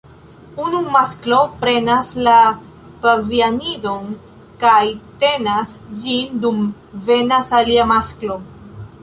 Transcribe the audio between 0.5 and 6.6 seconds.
Unu masklo prenas la pavianidon kaj tenas ĝin